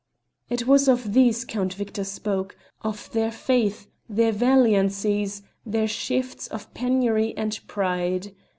[0.49, 6.73] It was of these Count Victor spoke of their faith, their valiancies, their shifts of
[6.73, 8.33] penury and pride.